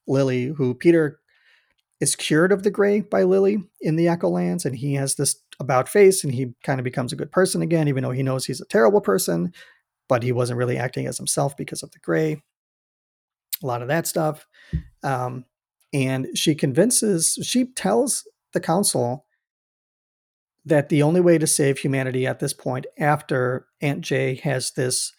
[0.07, 1.19] Lily, who Peter
[1.99, 5.41] is cured of the gray by Lily in the Echo Lands, and he has this
[5.59, 8.45] about face, and he kind of becomes a good person again, even though he knows
[8.45, 9.53] he's a terrible person,
[10.09, 12.41] but he wasn't really acting as himself because of the gray.
[13.63, 14.45] A lot of that stuff.
[15.03, 15.45] Um,
[15.93, 19.25] and she convinces, she tells the council
[20.65, 25.13] that the only way to save humanity at this point, after Aunt Jane has this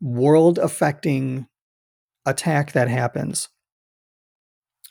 [0.00, 1.48] world affecting
[2.24, 3.48] attack that happens,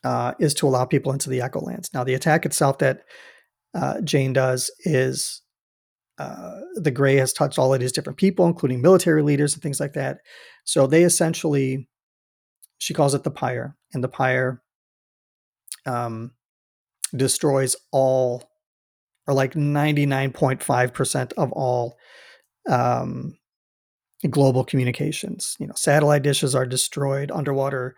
[0.04, 1.90] uh, is to allow people into the Echo Lands.
[1.94, 3.04] Now, the attack itself that
[3.74, 5.42] uh, Jane does is
[6.18, 9.80] uh, the Gray has touched all of these different people, including military leaders and things
[9.80, 10.20] like that.
[10.66, 11.88] So they essentially
[12.82, 14.60] she calls it the pyre, and the pyre
[15.86, 16.32] um,
[17.16, 18.50] destroys all,
[19.28, 21.96] or like 99.5% of all
[22.68, 23.38] um,
[24.32, 25.56] global communications.
[25.60, 27.96] You know, satellite dishes are destroyed, underwater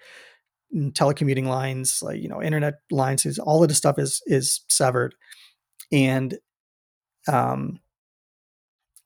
[0.76, 3.40] mm, telecommuting lines, like you know, internet lines.
[3.40, 5.16] All of the stuff is is severed,
[5.94, 6.38] and
[7.28, 7.80] um,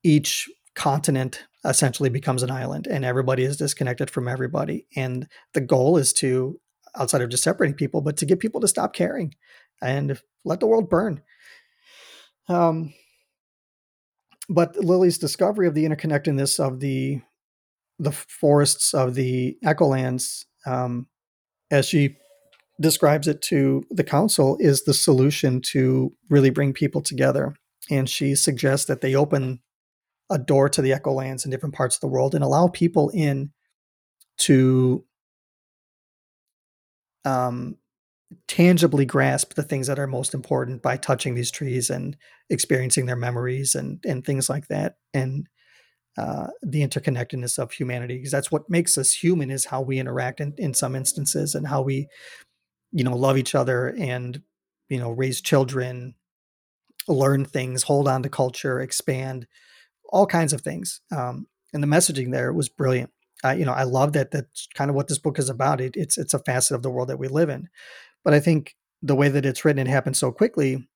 [0.03, 4.87] each continent essentially becomes an island and everybody is disconnected from everybody.
[4.95, 6.59] And the goal is to,
[6.95, 9.35] outside of just separating people, but to get people to stop caring
[9.81, 11.21] and let the world burn.
[12.47, 12.93] Um,
[14.49, 17.21] but Lily's discovery of the interconnectedness of the
[17.99, 21.07] the forests of the Echolands, um,
[21.71, 22.15] as she
[22.79, 27.55] describes it to the council, is the solution to really bring people together.
[27.89, 29.61] And she suggests that they open
[30.29, 33.09] a door to the echo lands in different parts of the world and allow people
[33.13, 33.51] in
[34.39, 35.05] to
[37.25, 37.77] um,
[38.47, 42.17] tangibly grasp the things that are most important by touching these trees and
[42.49, 45.47] experiencing their memories and and things like that and
[46.17, 50.41] uh, the interconnectedness of humanity because that's what makes us human is how we interact
[50.41, 52.07] in, in some instances and how we
[52.91, 54.41] you know love each other and
[54.89, 56.15] you know raise children
[57.07, 59.47] learn things hold on to culture expand
[60.09, 61.01] all kinds of things.
[61.15, 63.11] Um, and the messaging there was brilliant.
[63.43, 64.31] Uh, you know, I love that.
[64.31, 65.79] That's kind of what this book is about.
[65.79, 67.69] It, it's it's a facet of the world that we live in.
[68.23, 70.87] But I think the way that it's written, it happens so quickly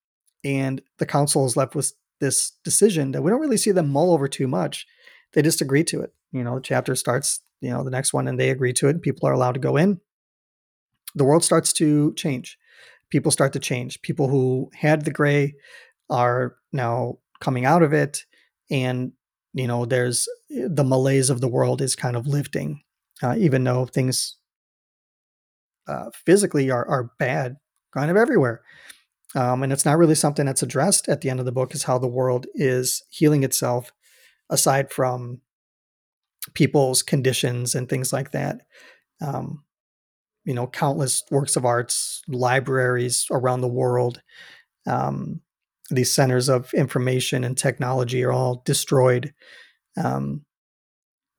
[0.44, 4.12] and the council is left with this decision that we don't really see them mull
[4.12, 4.88] over too much.
[5.34, 6.12] They just agree to it.
[6.32, 9.02] You know, the chapter starts, you know, the next one, and they agree to it.
[9.04, 10.02] People are allowed to go in.
[11.16, 12.58] The world starts to change.
[13.10, 14.02] People start to change.
[14.02, 15.56] People who had the gray
[16.10, 18.26] are now coming out of it,
[18.70, 19.12] and
[19.54, 22.82] you know, there's the malaise of the world is kind of lifting,
[23.22, 24.38] uh, even though things
[25.88, 27.58] uh, physically are are bad,
[27.94, 28.62] kind of everywhere.
[29.36, 31.84] Um, and it's not really something that's addressed at the end of the book is
[31.84, 33.92] how the world is healing itself
[34.50, 35.42] aside from
[36.54, 38.62] people's conditions and things like that
[39.22, 39.64] um,
[40.46, 44.22] you know countless works of arts libraries around the world
[44.88, 45.42] um,
[45.90, 49.34] these centers of information and technology are all destroyed
[50.02, 50.46] um,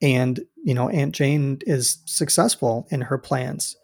[0.01, 3.77] and you know aunt jane is successful in her plans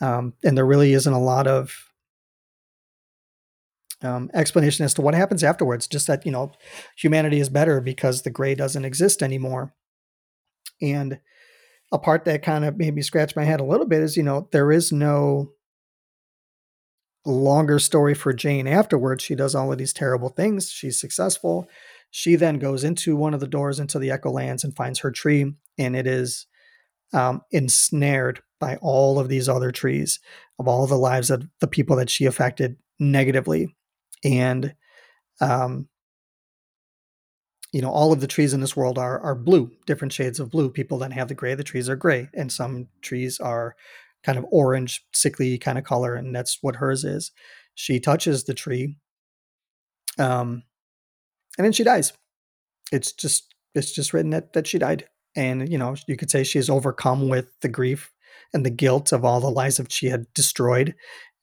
[0.00, 1.92] um, and there really isn't a lot of
[4.02, 5.86] um, explanation as to what happens afterwards.
[5.86, 6.52] Just that you know,
[6.96, 9.74] humanity is better because the gray doesn't exist anymore.
[10.80, 11.20] And
[11.92, 14.22] a part that kind of made me scratch my head a little bit is you
[14.22, 15.52] know there is no
[17.24, 19.22] longer story for Jane afterwards.
[19.22, 20.70] She does all of these terrible things.
[20.70, 21.68] She's successful.
[22.10, 25.10] She then goes into one of the doors into the Echo Lands and finds her
[25.10, 26.46] tree, and it is
[27.12, 30.18] um, ensnared by all of these other trees
[30.58, 33.74] of all the lives of the people that she affected negatively
[34.24, 34.74] and
[35.40, 35.88] um,
[37.72, 40.50] you know all of the trees in this world are are blue different shades of
[40.50, 40.70] blue.
[40.70, 42.28] People that have the gray the trees are gray.
[42.34, 43.76] And some trees are
[44.24, 47.32] kind of orange sickly kind of color and that's what hers is.
[47.74, 48.96] She touches the tree
[50.18, 50.62] um
[51.58, 52.12] and then she dies.
[52.92, 55.06] It's just it's just written that that she died.
[55.36, 58.12] And you know you could say she's overcome with the grief
[58.54, 60.94] and the guilt of all the lives that she had destroyed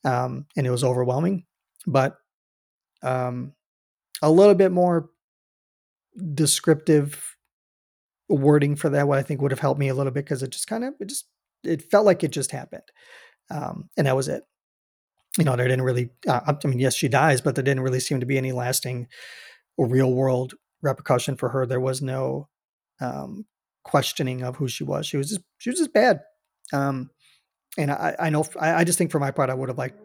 [0.05, 1.45] um and it was overwhelming.
[1.87, 2.17] But
[3.01, 3.53] um,
[4.21, 5.09] a little bit more
[6.35, 7.35] descriptive
[8.29, 10.51] wording for that, what I think would have helped me a little bit because it
[10.51, 11.27] just kind of it just
[11.63, 12.83] it felt like it just happened,
[13.49, 14.43] um, and that was it.
[15.37, 16.11] You know, there didn't really.
[16.27, 19.07] Uh, I mean, yes, she dies, but there didn't really seem to be any lasting,
[19.77, 21.65] real world repercussion for her.
[21.65, 22.47] There was no
[23.01, 23.45] um,
[23.83, 25.05] questioning of who she was.
[25.05, 26.21] She was just she was just bad.
[26.71, 27.09] Um,
[27.77, 29.99] and I, I know I, I just think for my part, I would have liked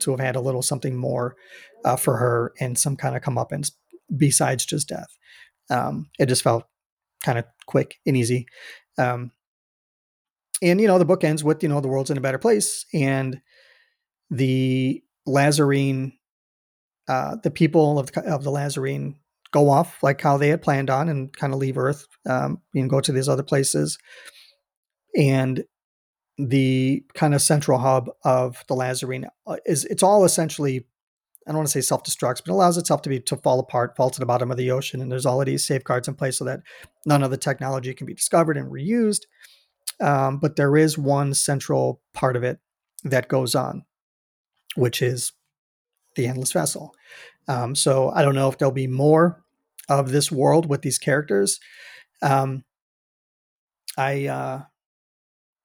[0.00, 1.36] to have had a little something more
[1.84, 3.72] uh, for her and some kind of comeuppance
[4.16, 5.08] besides just death.
[5.70, 6.64] Um, it just felt
[7.24, 8.46] kind of quick and easy.
[8.96, 9.32] Um,
[10.62, 12.84] and you know, the book ends with you know the world's in a better place,
[12.92, 13.40] and
[14.30, 16.12] the Lazarene,
[17.08, 19.14] uh, the people of the, of the Lazarene
[19.50, 22.90] go off like how they had planned on and kind of leave Earth, um, and
[22.90, 23.98] go to these other places.
[25.16, 25.64] And
[26.36, 30.86] the kind of central hub of the Lazarene uh, is it's all essentially
[31.48, 33.96] I don't want to say self destructs, but allows itself to be to fall apart,
[33.96, 36.36] fall to the bottom of the ocean, and there's all of these safeguards in place
[36.36, 36.60] so that
[37.06, 39.22] none of the technology can be discovered and reused.
[40.00, 42.58] Um, but there is one central part of it
[43.02, 43.84] that goes on,
[44.76, 45.32] which is
[46.16, 46.94] the endless vessel.
[47.48, 49.42] Um, so I don't know if there'll be more
[49.88, 51.58] of this world with these characters.
[52.20, 52.64] Um,
[53.96, 54.62] I uh,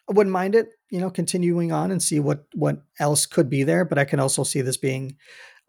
[0.09, 3.84] wouldn't mind it, you know, continuing on and see what what else could be there.
[3.84, 5.17] But I can also see this being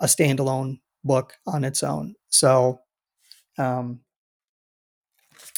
[0.01, 2.15] a standalone book on its own.
[2.29, 2.81] So
[3.59, 4.01] um,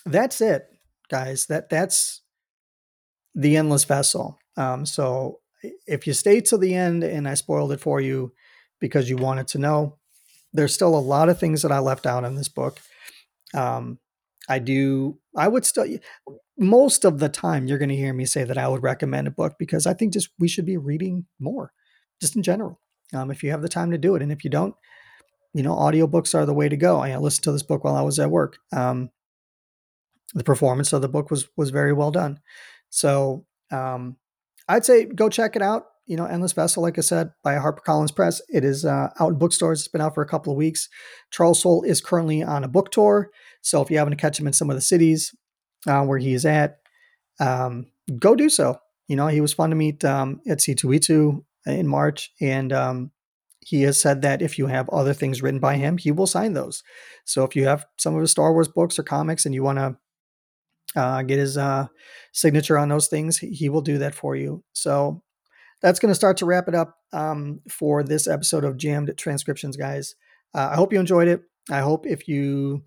[0.05, 0.67] that's it,
[1.11, 1.47] guys.
[1.47, 2.23] That that's
[3.35, 4.39] the endless vessel.
[4.57, 5.41] Um, so
[5.87, 8.33] if you stay till the end, and I spoiled it for you
[8.81, 9.99] because you wanted to know,
[10.53, 12.81] there's still a lot of things that I left out in this book.
[13.55, 13.99] Um,
[14.49, 15.19] I do.
[15.37, 15.87] I would still
[16.59, 19.33] most of the time you're going to hear me say that I would recommend a
[19.33, 21.73] book because I think just we should be reading more,
[22.21, 22.81] just in general.
[23.15, 24.75] Um, if you have the time to do it, and if you don't,
[25.55, 27.01] you know, audiobooks are the way to go.
[27.01, 28.59] I listened to this book while I was at work.
[28.73, 29.11] Um,
[30.35, 32.41] the performance of the book was was very well done.
[32.91, 34.17] So um,
[34.69, 35.87] I'd say go check it out.
[36.07, 38.41] You know, Endless Vessel, like I said, by HarperCollins Press.
[38.49, 39.81] It is uh, out in bookstores.
[39.81, 40.89] It's been out for a couple of weeks.
[41.33, 43.31] Charles Soule is currently on a book tour.
[43.63, 45.35] So if you happen to catch him in some of the cities
[45.87, 46.79] uh, where he is at,
[47.41, 47.87] um,
[48.19, 48.79] go do so.
[49.09, 52.33] You know, he was fun to meet um, at C2E2 in March.
[52.41, 53.11] And um,
[53.61, 56.53] he has said that if you have other things written by him, he will sign
[56.53, 56.83] those.
[57.25, 59.79] So if you have some of his Star Wars books or comics and you want
[59.79, 59.97] to
[61.01, 61.89] uh, get his uh,
[62.33, 64.63] signature on those things, he will do that for you.
[64.73, 65.23] So
[65.83, 69.77] that's going to start to wrap it up um, for this episode of Jammed Transmissions,
[69.77, 70.15] guys.
[70.55, 71.43] Uh, I hope you enjoyed it.
[71.71, 72.85] I hope if you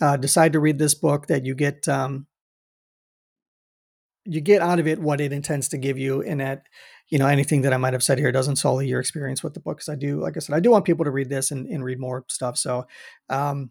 [0.00, 2.26] uh, decide to read this book that you get um,
[4.24, 6.62] you get out of it what it intends to give you, and that
[7.12, 9.60] you know anything that I might have said here doesn't sully your experience with the
[9.60, 9.76] book.
[9.76, 11.84] Because I do, like I said, I do want people to read this and, and
[11.84, 12.56] read more stuff.
[12.56, 12.86] So,
[13.28, 13.70] um,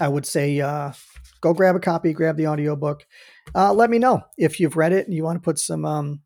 [0.00, 0.92] I would say uh,
[1.40, 3.04] go grab a copy, grab the audiobook.
[3.52, 6.20] Uh, let me know if you've read it and you want to put some um,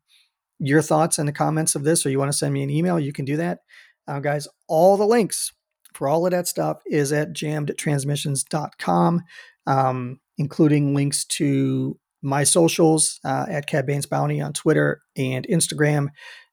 [0.59, 2.99] your thoughts in the comments of this, or you want to send me an email.
[2.99, 3.61] You can do that,
[4.07, 4.47] uh, guys.
[4.67, 5.51] All the links
[5.95, 9.23] for all of that stuff is at jammedtransmissions.com,
[9.65, 16.09] um, including links to my socials uh, at Cad Bane's Bounty on Twitter and Instagram,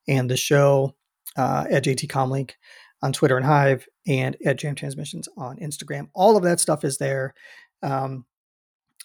[0.06, 0.94] and the show
[1.36, 2.52] uh, at JT Comlink
[3.02, 6.08] on Twitter and Hive, and at Jam Transmissions on Instagram.
[6.14, 7.34] All of that stuff is there,
[7.82, 8.24] um,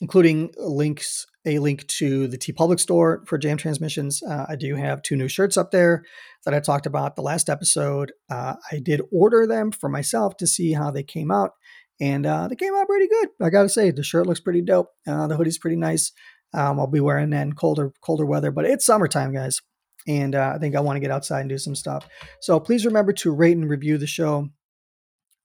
[0.01, 4.24] including links a link to the TeePublic store for Jam Transmissions.
[4.24, 6.03] Uh, I do have two new shirts up there
[6.45, 8.14] that I talked about the last episode.
[8.30, 11.51] Uh, I did order them for myself to see how they came out,
[11.99, 13.30] and uh, they came out pretty good.
[13.41, 14.89] I gotta say, the shirt looks pretty dope.
[15.05, 16.11] Uh, the hoodie's pretty nice.
[16.54, 19.62] Um, I'll be wearing that in colder colder weather, but it's summertime, guys,
[20.08, 22.08] and uh, I think I want to get outside and do some stuff.
[22.41, 24.49] So please remember to rate and review the show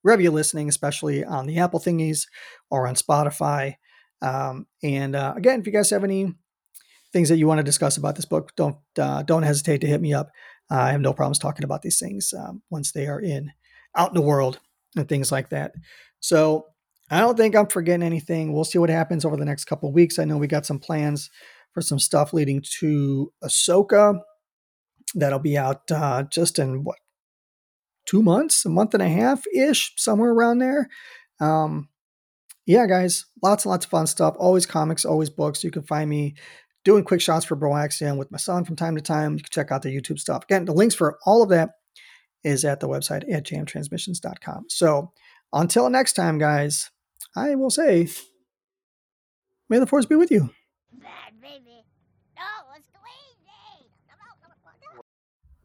[0.03, 2.27] wherever you're listening, especially on the Apple thingies
[2.71, 3.75] or on Spotify.
[4.23, 6.35] Um, and uh, again, if you guys have any
[7.13, 10.01] things that you want to discuss about this book, don't uh, don't hesitate to hit
[10.01, 10.31] me up.
[10.71, 13.53] I have no problems talking about these things um, once they are in
[13.97, 14.61] out in the world
[14.97, 15.73] and things like that.
[16.21, 16.67] So
[17.11, 18.53] I don't think I'm forgetting anything.
[18.53, 20.19] We'll see what happens over the next couple weeks.
[20.19, 21.31] I know we got some plans
[21.73, 24.21] for some stuff leading to Ahsoka
[25.15, 26.99] that'll be out uh, just in what
[28.07, 30.89] two months, a month and a half ish, somewhere around there.
[31.41, 31.89] Um,
[32.67, 34.35] yeah, guys, lots and lots of fun stuff.
[34.39, 35.65] Always comics, always books.
[35.65, 36.35] You can find me
[36.85, 39.35] doing quick shots for Broaxium with my son from time to time.
[39.35, 40.45] You can check out the YouTube stuff.
[40.45, 41.71] Again, the links for all of that
[42.45, 44.67] is at the website at jamtransmissions.com.
[44.69, 45.13] So
[45.53, 46.91] until next time, guys,
[47.39, 48.09] I will say,
[49.69, 50.51] may the force be with you.
[50.93, 51.78] Bad baby.